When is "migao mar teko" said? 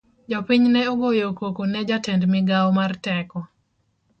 2.33-3.39